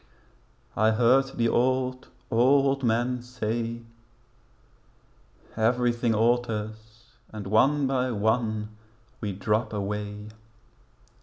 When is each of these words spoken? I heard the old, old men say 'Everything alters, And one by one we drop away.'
I 0.75 0.89
heard 0.89 1.25
the 1.37 1.47
old, 1.47 2.07
old 2.31 2.81
men 2.83 3.21
say 3.21 3.81
'Everything 5.55 6.15
alters, 6.15 7.11
And 7.31 7.45
one 7.45 7.85
by 7.85 8.09
one 8.09 8.69
we 9.19 9.31
drop 9.31 9.73
away.' 9.73 10.29